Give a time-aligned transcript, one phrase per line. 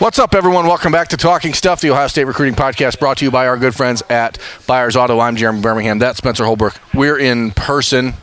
[0.00, 0.66] What's up, everyone?
[0.66, 3.58] Welcome back to Talking Stuff, the Ohio State Recruiting Podcast, brought to you by our
[3.58, 5.20] good friends at Byers Auto.
[5.20, 5.98] I'm Jeremy Birmingham.
[5.98, 6.72] That's Spencer Holbrook.
[6.94, 8.14] We're in person.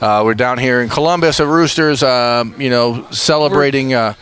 [0.00, 4.14] Uh, we're down here in Columbus at Roosters, uh, you know, celebrating uh,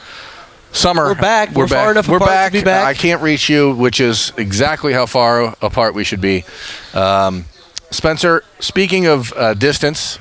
[0.72, 1.04] summer.
[1.04, 1.52] We're back.
[1.52, 2.52] We're far enough We're back.
[2.64, 2.84] back.
[2.84, 6.42] I can't reach you, which is exactly how far apart we should be.
[6.94, 7.44] Um,
[7.92, 10.18] Spencer, speaking of uh, distance,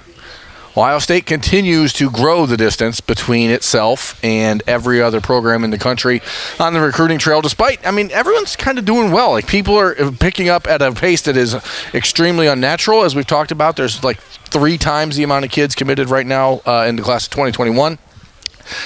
[0.78, 5.78] Ohio State continues to grow the distance between itself and every other program in the
[5.80, 6.22] country
[6.60, 7.42] on the recruiting trail.
[7.42, 9.32] Despite, I mean, everyone's kind of doing well.
[9.32, 11.56] Like people are picking up at a pace that is
[11.96, 13.76] extremely unnatural, as we've talked about.
[13.76, 17.26] There's like three times the amount of kids committed right now uh, in the class
[17.26, 17.98] of 2021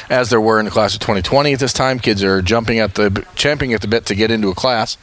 [0.09, 1.99] as there were in the class of 2020 at this time.
[1.99, 4.97] Kids are jumping at the champing at the bit to get into a class,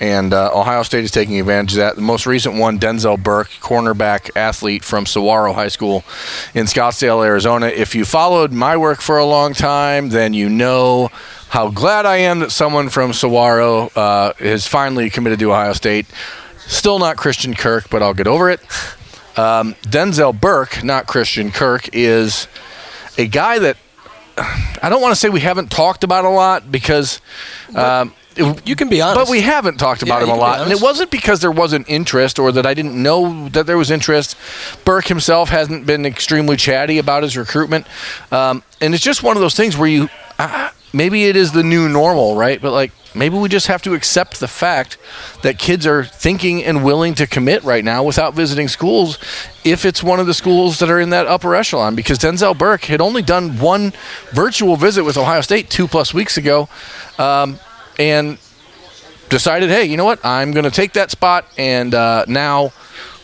[0.00, 1.96] and uh, Ohio State is taking advantage of that.
[1.96, 6.04] The most recent one, Denzel Burke, cornerback athlete from Saguaro High School
[6.54, 7.66] in Scottsdale, Arizona.
[7.66, 11.10] If you followed my work for a long time, then you know
[11.48, 16.06] how glad I am that someone from Saguaro uh, has finally committed to Ohio State.
[16.58, 18.60] Still not Christian Kirk, but I'll get over it.
[19.38, 22.48] Um, Denzel Burke, not Christian Kirk, is
[23.16, 23.76] a guy that
[24.82, 27.20] I don't want to say we haven't talked about a lot because
[27.74, 29.26] um, it- You can be honest.
[29.26, 31.88] but we haven't talked about Yeah, him a lot, and it wasn't because there wasn't
[31.88, 34.36] interest or that I didn't know that there was interest.
[34.84, 37.86] Burke himself hasn't been extremely chatty about his recruitment,
[38.30, 40.08] um, and it's just one of those things where you
[40.38, 42.60] uh, maybe it is the new normal, right?
[42.62, 44.98] But like maybe we just have to accept the fact
[45.42, 49.18] that kids are thinking and willing to commit right now without visiting schools
[49.64, 52.84] if it's one of the schools that are in that upper echelon because Denzel Burke
[52.84, 53.92] had only done one
[54.32, 56.68] virtual visit with Ohio State two plus weeks ago
[57.18, 57.58] um,
[57.98, 58.38] and
[59.28, 60.24] decided, hey, you know what?
[60.24, 62.72] I'm going to take that spot, and uh, now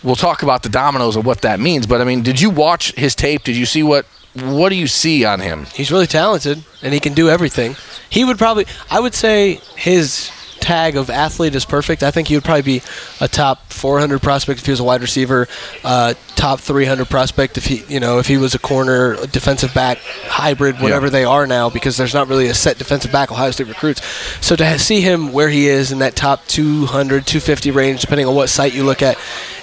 [0.03, 1.87] we'll talk about the dominoes of what that means.
[1.87, 3.45] But I mean, did you watch his tape?
[3.45, 4.07] Did you see what?
[4.35, 5.67] What do you see on him?
[5.75, 7.77] He's really talented and he can do everything.
[8.11, 12.03] He would probably, I would say, his tag of athlete is perfect.
[12.03, 12.83] I think he would probably be
[13.21, 15.47] a top 400 prospect if he was a wide receiver,
[15.85, 19.75] uh, top 300 prospect if he, you know, if he was a corner, a defensive
[19.75, 21.11] back, hybrid, whatever Yeah.
[21.11, 24.01] they are now, because there's not really a set defensive back Ohio State recruits.
[24.41, 28.35] So to see him where he is in that top 200, 250 range, depending on
[28.35, 29.19] what site you look at,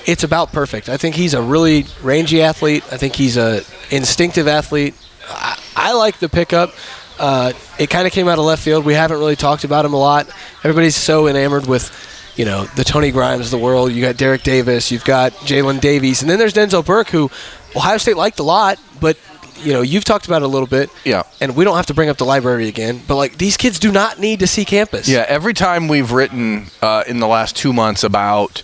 [0.06, 0.90] it's about perfect.
[0.90, 2.84] I think he's a really rangy athlete.
[2.92, 4.96] I think he's a instinctive athlete.
[5.28, 6.74] I, I like the pickup.
[7.20, 8.86] Uh, it kind of came out of left field.
[8.86, 10.28] We haven't really talked about him a lot.
[10.64, 11.92] Everybody's so enamored with,
[12.36, 13.92] you know, the Tony Grimes of the world.
[13.92, 14.92] You got Derek Davis.
[14.92, 17.30] You've got Jalen Davies, and then there's Denzel Burke, who
[17.76, 19.18] Ohio State liked a lot, but
[19.64, 20.90] you know, you've talked about it a little bit.
[21.04, 21.24] Yeah.
[21.40, 23.92] And we don't have to bring up the library again, but like these kids do
[23.92, 25.08] not need to see campus.
[25.08, 28.64] Yeah, every time we've written uh, in the last two months about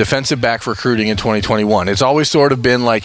[0.00, 3.04] defensive back recruiting in 2021, it's always sort of been like,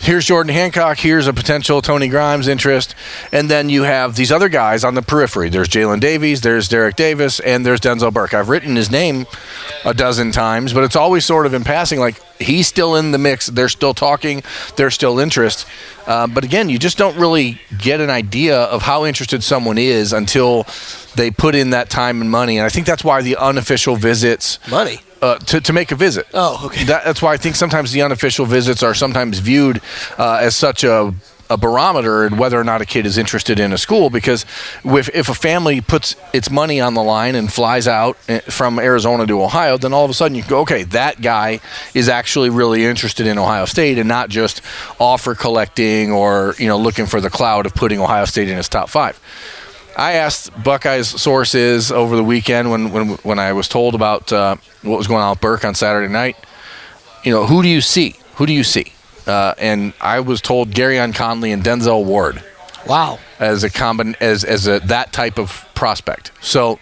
[0.00, 2.94] here's Jordan Hancock, here's a potential Tony Grimes interest,
[3.30, 5.50] and then you have these other guys on the periphery.
[5.50, 8.32] There's Jalen Davies, there's Derek Davis, and there's Denzel Burke.
[8.32, 9.26] I've written his name
[9.84, 13.18] a dozen times, but it's always sort of in passing, like he's still in the
[13.18, 13.46] mix.
[13.46, 14.42] They're still talking.
[14.76, 15.66] There's still interest.
[16.06, 20.12] Uh, but again, you just don't really get an idea of how interested someone is
[20.12, 20.66] until
[21.14, 22.58] they put in that time and money.
[22.58, 25.00] And I think that's why the unofficial visits Money.
[25.22, 26.26] uh, to, to make a visit.
[26.34, 26.84] Oh, okay.
[26.84, 29.80] That, that's why I think sometimes the unofficial visits are sometimes viewed
[30.18, 31.14] uh, as such a,
[31.50, 34.08] a barometer in whether or not a kid is interested in a school.
[34.08, 34.46] Because
[34.84, 38.78] if, if a family puts its money on the line and flies out eh, from
[38.78, 41.60] Arizona to Ohio, then all of a sudden you go, okay, that guy
[41.92, 44.62] is actually really interested in Ohio State and not just
[44.98, 48.68] offer collecting or you know looking for the cloud of putting Ohio State in his
[48.68, 49.20] top five.
[49.96, 54.56] I asked Buckeyes sources over the weekend when when, when I was told about uh,
[54.82, 56.36] what was going on with Burke on Saturday night.
[57.24, 58.14] You know, who do you see?
[58.36, 58.92] Who do you see?
[59.26, 62.42] Uh, and I was told Gareon Conley and Denzel Ward
[62.86, 63.18] Wow.
[63.38, 66.32] as a combin as as a that type of prospect.
[66.40, 66.78] So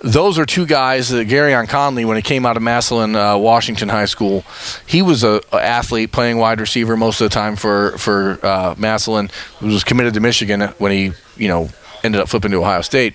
[0.00, 1.12] those are two guys.
[1.12, 4.44] Uh, Gareon Conley, when he came out of Massillon, uh, Washington High School,
[4.86, 8.74] he was a, a athlete playing wide receiver most of the time for for uh,
[8.78, 9.30] Massillon.
[9.60, 11.68] He was committed to Michigan when he you know
[12.04, 13.14] ended up flipping to Ohio State.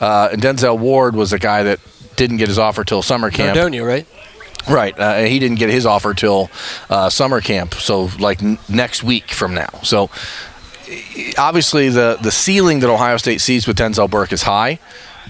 [0.00, 1.78] Uh, and Denzel Ward was a guy that
[2.16, 3.56] didn't get his offer till summer camp.
[3.56, 4.06] Nordonia, right?
[4.68, 4.98] Right.
[4.98, 6.50] Uh, he didn't get his offer till
[6.88, 9.68] uh, summer camp, so like n- next week from now.
[9.82, 10.10] So
[11.38, 14.78] obviously the the ceiling that Ohio State sees with Denzel Burke is high.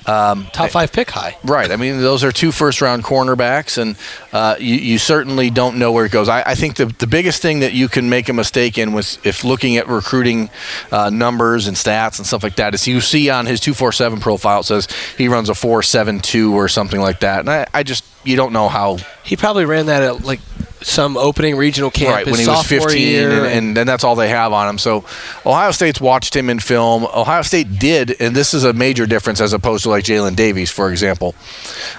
[0.07, 1.39] Um, Top five pick high.
[1.45, 1.71] Right.
[1.71, 3.97] I mean, those are two first round cornerbacks, and
[4.35, 6.29] uh, you, you certainly don't know where it goes.
[6.29, 9.25] I, I think the, the biggest thing that you can make a mistake in with
[9.25, 10.51] if looking at recruiting
[10.93, 14.61] uh, numbers and stats and stuff like that is you see on his 247 profile
[14.61, 17.41] it says he runs a 472 or something like that.
[17.41, 18.99] And I, I just, you don't know how.
[19.23, 20.41] He probably ran that at like
[20.82, 24.15] some opening regional camp right when he was 15 year, and, and then that's all
[24.15, 24.79] they have on him.
[24.79, 25.05] So
[25.47, 27.05] ohio state's watched him in film.
[27.05, 30.71] Ohio state did and this is a major difference as opposed to like jalen davies
[30.71, 31.35] for example.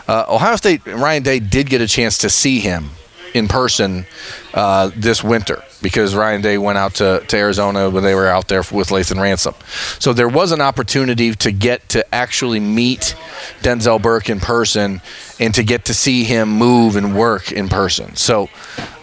[0.08, 2.92] Uh, ohio state ryan day did get a chance to see him
[3.36, 4.06] in person
[4.54, 8.48] uh, this winter because Ryan Day went out to, to Arizona when they were out
[8.48, 9.54] there with Lathan Ransom.
[10.00, 13.14] So there was an opportunity to get to actually meet
[13.62, 15.02] Denzel Burke in person
[15.38, 18.16] and to get to see him move and work in person.
[18.16, 18.50] So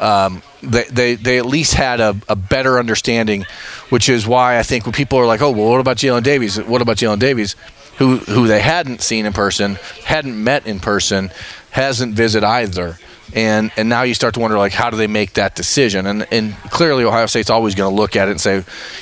[0.00, 3.44] um, they, they, they at least had a, a better understanding,
[3.90, 6.58] which is why I think when people are like, oh, well, what about Jalen Davies?
[6.58, 7.54] What about Jalen Davies?
[7.98, 9.74] Who, who they hadn't seen in person,
[10.04, 11.30] hadn't met in person,
[11.70, 12.96] hasn't visited either
[13.34, 16.26] and and now you start to wonder like how do they make that decision and
[16.30, 18.56] and clearly ohio state's always going to look at it and say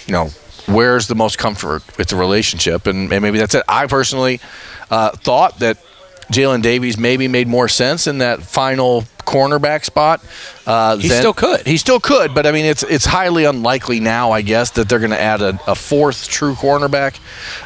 [0.07, 0.27] you know
[0.67, 4.41] where's the most comfort with the relationship and, and maybe that's it i personally
[4.91, 5.79] uh, thought that
[6.31, 10.25] jalen davies maybe made more sense in that final cornerback spot
[10.67, 14.31] uh, he still could he still could but i mean it's it's highly unlikely now
[14.31, 17.19] i guess that they're going to add a, a, fourth true cornerback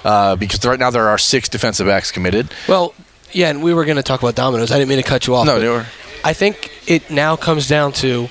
[0.04, 2.94] uh, because right now there are six defensive backs committed well
[3.34, 4.70] yeah, and we were going to talk about dominoes.
[4.70, 5.44] I didn't mean to cut you off.
[5.44, 5.86] No, they were.
[6.24, 8.28] I think it now comes down to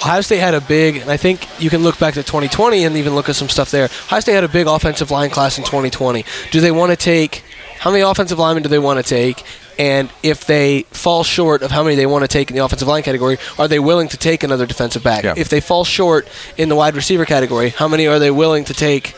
[0.00, 2.96] Ohio State had a big, and I think you can look back to 2020 and
[2.96, 3.84] even look at some stuff there.
[3.84, 6.24] Ohio State had a big offensive line class in 2020.
[6.50, 7.42] Do they want to take,
[7.78, 9.42] how many offensive linemen do they want to take?
[9.78, 12.86] And if they fall short of how many they want to take in the offensive
[12.86, 15.24] line category, are they willing to take another defensive back?
[15.24, 15.34] Yeah.
[15.36, 18.74] If they fall short in the wide receiver category, how many are they willing to
[18.74, 19.14] take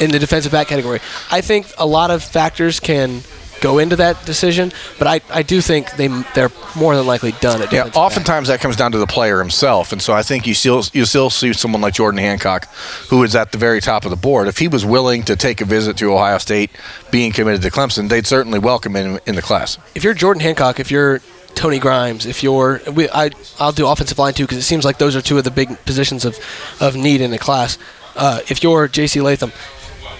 [0.00, 1.00] in the defensive back category?
[1.30, 3.22] I think a lot of factors can
[3.60, 4.72] go into that decision.
[4.98, 7.72] But I, I do think they they're more than likely done at.
[7.72, 8.58] Yeah, oftentimes back.
[8.58, 11.30] that comes down to the player himself, and so I think you still you still
[11.30, 12.68] see someone like Jordan Hancock,
[13.08, 14.48] who is at the very top of the board.
[14.48, 16.70] If he was willing to take a visit to Ohio State,
[17.10, 19.78] being committed to Clemson, they'd certainly welcome him in the class.
[19.94, 21.20] If you're Jordan Hancock, if you're
[21.54, 24.98] Tony Grimes, if you're, we, I, I'll do offensive line too because it seems like
[24.98, 26.38] those are two of the big positions of,
[26.80, 27.78] of need in the class.
[28.14, 29.20] Uh, if you're J.C.
[29.20, 29.52] Latham,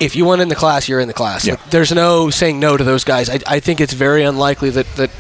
[0.01, 1.47] if you want in the class, you're in the class.
[1.47, 1.55] Yeah.
[1.55, 3.29] Like, there's no saying no to those guys.
[3.29, 5.11] I, I think it's very unlikely that, that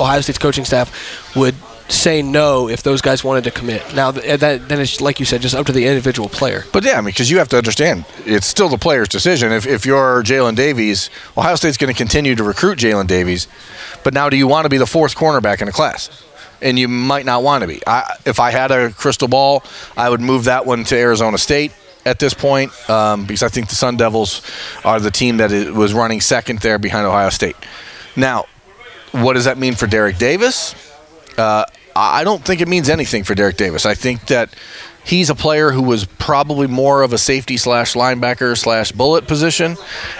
[0.00, 1.54] Ohio State's coaching staff would
[1.88, 3.94] say no if those guys wanted to commit.
[3.94, 6.64] Now, that, then it's like you said, just up to the individual player.
[6.72, 9.52] But yeah, I mean, because you have to understand, it's still the player's decision.
[9.52, 13.48] If, if you're Jalen Davies, Ohio State's going to continue to recruit Jalen Davies.
[14.02, 16.24] But now, do you want to be the fourth cornerback in a class?
[16.62, 17.82] And you might not want to be.
[17.86, 19.62] I, if I had a crystal ball,
[19.96, 21.72] I would move that one to Arizona State
[22.06, 24.42] at this point um, because I think the Sun Devils
[24.84, 27.56] are the team that was running second there behind Ohio State.
[28.16, 28.44] Now,
[29.12, 30.74] what does that mean for Derek Davis?
[31.38, 31.64] Uh,
[31.96, 33.86] I don't think it means anything for Derek Davis.
[33.86, 34.54] I think that
[35.04, 39.76] he's a player who was probably more of a safety slash linebacker slash bullet position,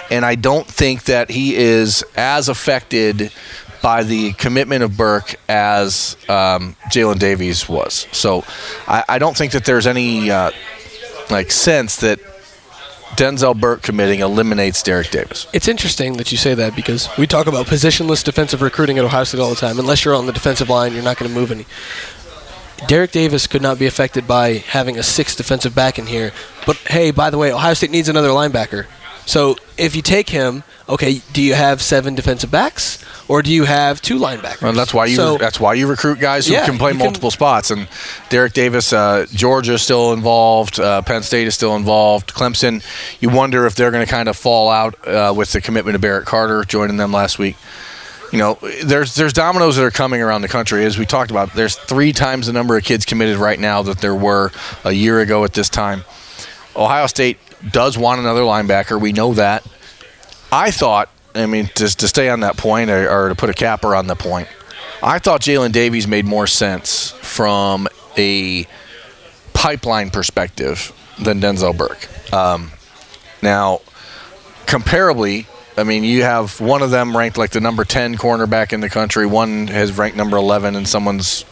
[0.09, 3.31] and I don't think that he is as affected
[3.81, 8.07] by the commitment of Burke as um, Jalen Davies was.
[8.11, 8.43] So
[8.87, 10.49] I, I, don't think that there's any uh,
[11.29, 12.19] like sense that
[13.15, 15.47] Denzel Burke committing eliminates Derek Davis.
[15.53, 19.23] It's interesting that you say that because we talk about positionless defensive recruiting at Ohio
[19.23, 19.79] State all the time.
[19.79, 21.65] Unless you're on the defensive line, you're not going to move any.
[22.87, 26.33] Derek Davis could not be affected by having a sixth defensive back in here.
[26.65, 28.85] But hey, by the way, Ohio State needs another linebacker.
[29.25, 33.63] So if you take him, okay, do you have seven defensive backs or do you
[33.63, 34.61] have two linebackers?
[34.61, 37.29] Well, that's why you so, that's why you recruit guys who yeah, can play multiple
[37.29, 37.71] can, spots.
[37.71, 37.87] And
[38.29, 40.79] Derek Davis, uh, Georgia is still involved.
[40.79, 42.33] Uh, Penn State is still involved.
[42.33, 42.83] Clemson,
[43.19, 46.01] you wonder if they're going to kind of fall out uh, with the commitment of
[46.01, 47.55] Barrett Carter joining them last week.
[48.31, 50.83] You know, there's there's dominoes that are coming around the country.
[50.83, 53.99] As we talked about, there's three times the number of kids committed right now that
[53.99, 54.51] there were
[54.83, 56.03] a year ago at this time.
[56.75, 57.37] Ohio State
[57.71, 58.99] does want another linebacker.
[58.99, 59.65] We know that.
[60.51, 63.53] I thought, I mean, just to stay on that point or, or to put a
[63.53, 64.47] capper on the point,
[65.01, 68.65] I thought Jalen Davies made more sense from a
[69.53, 70.91] pipeline perspective
[71.21, 72.07] than Denzel Burke.
[72.33, 72.71] Um,
[73.41, 73.81] now,
[74.65, 75.45] comparably,
[75.77, 78.89] I mean, you have one of them ranked like the number 10 cornerback in the
[78.89, 81.45] country, one has ranked number 11, and someone's.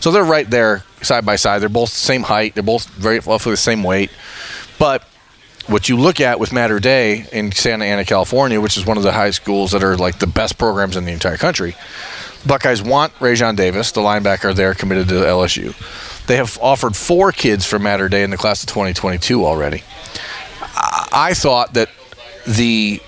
[0.00, 1.60] So they're right there side by side.
[1.62, 4.10] They're both the same height, they're both very roughly the same weight.
[4.78, 5.06] But
[5.68, 9.02] what you look at with Mater Dei in Santa Ana, California, which is one of
[9.02, 11.74] the high schools that are like the best programs in the entire country,
[12.46, 15.74] Buckeyes want Raesjon Davis, the linebacker there, committed to LSU.
[16.26, 19.82] They have offered four kids from Mater Dei in the class of 2022 already.
[21.12, 21.90] I thought that
[22.46, 23.00] the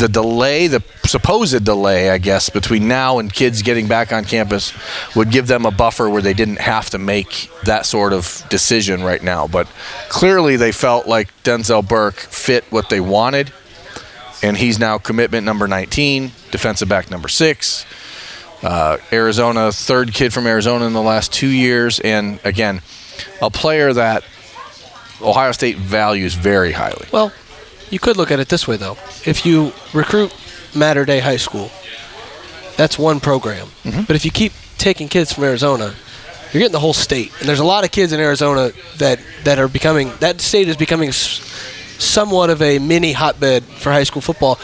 [0.00, 4.72] the delay, the supposed delay, I guess, between now and kids getting back on campus
[5.14, 9.02] would give them a buffer where they didn't have to make that sort of decision
[9.02, 9.46] right now.
[9.46, 9.68] But
[10.08, 13.52] clearly, they felt like Denzel Burke fit what they wanted,
[14.42, 17.86] and he's now commitment number 19, defensive back number six.
[18.62, 22.82] uh, Arizona, third kid from Arizona in the last two years, and again,
[23.40, 24.22] a player that
[25.22, 27.06] Ohio State values very highly.
[27.12, 27.32] Well,
[27.90, 28.96] you could look at it this way, though.
[29.24, 30.34] If you recruit
[30.74, 31.70] Mater Dei High School,
[32.76, 33.66] that's one program.
[33.84, 34.02] Mm-hmm.
[34.02, 35.94] But if you keep taking kids from Arizona,
[36.52, 37.32] you're getting the whole state.
[37.38, 40.76] And there's a lot of kids in Arizona that, that are becoming, that state is
[40.76, 44.58] becoming somewhat of a mini hotbed for high school football.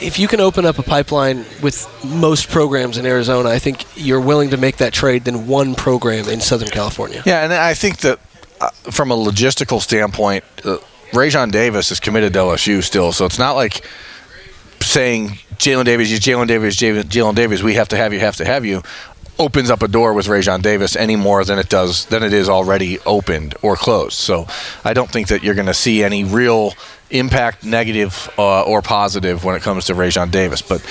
[0.00, 4.20] If you can open up a pipeline with most programs in Arizona, I think you're
[4.20, 7.22] willing to make that trade than one program in Southern California.
[7.26, 8.18] Yeah, and I think that
[8.60, 10.78] uh, from a logistical standpoint, uh,
[11.12, 13.84] Raesjon Davis is committed to LSU still, so it's not like
[14.80, 18.64] saying Jalen Davis, Jalen Davis, Jalen Davis, we have to have you, have to have
[18.64, 18.82] you,
[19.40, 22.48] opens up a door with Raesjon Davis any more than it does than it is
[22.48, 24.12] already opened or closed.
[24.12, 24.46] So
[24.84, 26.74] I don't think that you're going to see any real
[27.10, 30.62] impact, negative uh, or positive, when it comes to Raesjon Davis.
[30.62, 30.84] But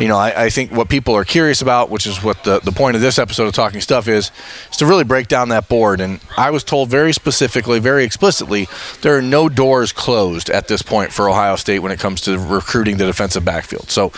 [0.00, 2.72] you know, I, I, think what people are curious about, which is what the, the
[2.72, 4.30] point of this episode of Talking Stuff is,
[4.70, 6.00] is to really break down that board.
[6.00, 8.68] And I was told very specifically, very explicitly,
[9.02, 12.38] there are no doors closed at this point for Ohio State when it comes to
[12.38, 13.90] recruiting the defensive backfield.
[13.90, 14.12] So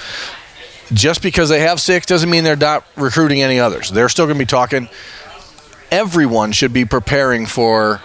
[0.92, 3.90] just because they have six doesn't mean they're not recruiting any others.
[3.90, 4.88] They're still going to be talking.
[5.90, 8.00] Everyone should be preparing for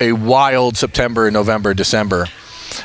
[0.00, 2.26] a wild September, November, December.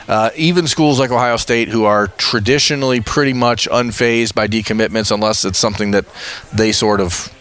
[0.07, 5.43] Uh, even schools like Ohio State, who are traditionally pretty much unfazed by decommitments, unless
[5.43, 6.05] it's something that
[6.53, 7.33] they sort of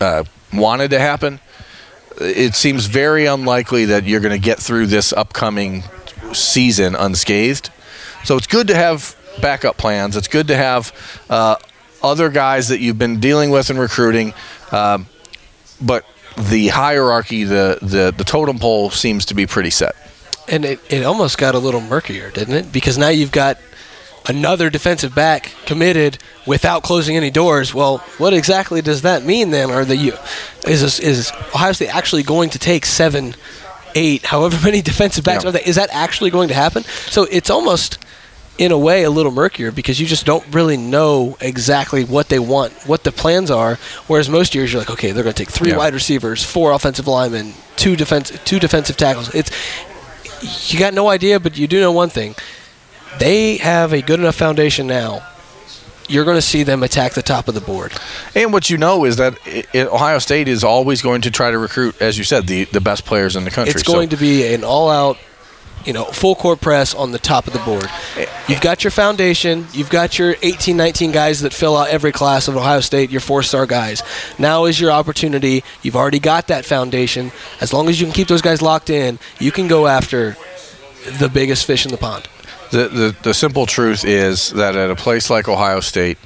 [0.00, 1.40] uh, wanted to happen,
[2.20, 5.82] it seems very unlikely that you're going to get through this upcoming
[6.32, 7.70] season unscathed.
[8.24, 10.16] So it's good to have backup plans.
[10.16, 10.92] It's good to have
[11.30, 11.56] uh,
[12.02, 14.34] other guys that you've been dealing with in recruiting,
[14.72, 15.06] um,
[15.80, 16.04] but
[16.36, 19.94] the hierarchy, the, the the totem pole seems to be pretty set.
[20.48, 22.72] And it, it almost got a little murkier, didn't it?
[22.72, 23.58] Because now you've got
[24.26, 27.74] another defensive back committed without closing any doors.
[27.74, 29.70] Well, what exactly does that mean then?
[29.70, 30.18] Are the
[30.66, 33.34] is is Ohio State actually going to take seven,
[33.94, 35.50] eight, however many defensive backs yeah.
[35.50, 35.64] are they?
[35.64, 36.82] Is that actually going to happen?
[36.82, 37.98] So it's almost
[38.56, 42.38] in a way a little murkier because you just don't really know exactly what they
[42.38, 43.76] want, what the plans are.
[44.06, 45.76] Whereas most years you're like, okay, they're going to take three yeah.
[45.76, 49.34] wide receivers, four offensive linemen, two defense, two defensive tackles.
[49.34, 49.50] It's
[50.72, 52.34] you got no idea, but you do know one thing:
[53.18, 55.26] they have a good enough foundation now.
[56.06, 57.90] You're going to see them attack the top of the board.
[58.34, 61.56] And what you know is that it, Ohio State is always going to try to
[61.56, 63.70] recruit, as you said, the, the best players in the country.
[63.70, 64.16] It's going so.
[64.16, 65.16] to be an all-out
[65.84, 67.88] you know, full court press on the top of the board.
[68.48, 69.66] You've got your foundation.
[69.72, 73.20] You've got your 18, 19 guys that fill out every class of Ohio State, your
[73.20, 74.02] four star guys.
[74.38, 75.64] Now is your opportunity.
[75.82, 77.32] You've already got that foundation.
[77.60, 80.36] As long as you can keep those guys locked in, you can go after
[81.18, 82.28] the biggest fish in the pond.
[82.70, 86.18] The, the, the simple truth is that at a place like Ohio State,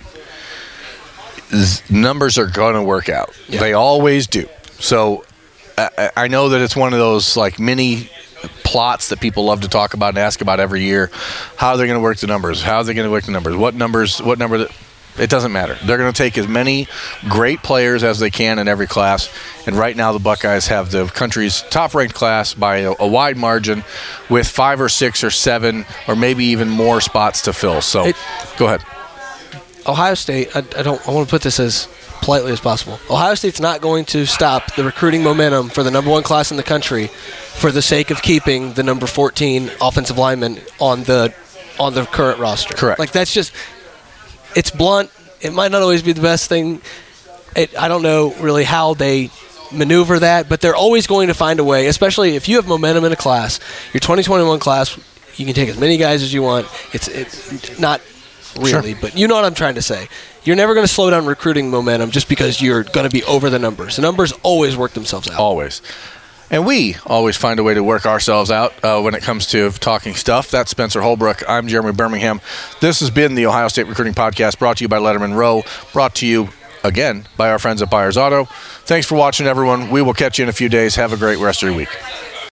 [1.91, 3.37] numbers are going to work out.
[3.49, 3.61] Yeah.
[3.61, 4.49] They always do.
[4.79, 5.25] So
[6.17, 8.11] I know that it's one of those like mini
[8.69, 11.11] plots that people love to talk about and ask about every year.
[11.57, 12.61] How they're they going to work the numbers?
[12.61, 13.57] How are they going to work the numbers?
[13.57, 14.21] What numbers?
[14.21, 14.59] What number?
[14.59, 14.77] That,
[15.19, 15.79] it doesn't matter.
[15.85, 16.87] They're going to take as many
[17.31, 19.33] great players as they can in every class.
[19.67, 23.39] And right now, the Buckeyes have the country's top ranked class by a, a, wide
[23.39, 23.85] margin
[24.29, 27.81] with five or six or seven or maybe even more spots to fill.
[27.81, 28.17] So it,
[28.59, 28.83] go ahead.
[29.87, 31.89] Ohio State, I, I don't I want to put this as
[32.21, 32.99] politely as possible.
[33.11, 36.57] Ohio State's not going to stop the recruiting momentum for the number one class in
[36.57, 41.35] the country for the sake of keeping the number 14 offensive lineman on the
[41.79, 42.75] on the current roster.
[42.75, 42.99] Correct.
[42.99, 43.53] Like that's just
[44.55, 45.11] it's blunt.
[45.41, 46.81] It might not always be the best thing.
[47.57, 49.31] It, I don't know really how they
[49.73, 51.87] maneuver that, but they're always going to find a way.
[51.87, 53.61] Especially if you have momentum in a class,
[53.93, 54.99] your 2021 class,
[55.37, 56.67] you can take as many guys as you want.
[56.93, 58.01] It's it's not
[58.59, 59.01] really, sure.
[59.01, 60.09] but you know what I'm trying to say.
[60.45, 63.51] You're never going to slow down recruiting momentum just because you're going to be over
[63.51, 63.97] the numbers.
[63.97, 65.39] The numbers always work themselves out.
[65.39, 65.83] Always.
[66.51, 69.71] And we always find a way to work ourselves out uh, when it comes to
[69.73, 70.51] talking stuff.
[70.51, 71.43] That's Spencer Holbrook.
[71.47, 72.41] I'm Jeremy Birmingham.
[72.81, 76.15] This has been the Ohio State Recruiting Podcast brought to you by Lettermen Row, brought
[76.17, 76.49] to you
[76.85, 78.47] again by our friends at Byers Auto.
[78.85, 79.91] Thanks for watching, everyone.
[79.91, 80.97] We will catch you in a few days.
[80.97, 81.91] Have a great rest of your week.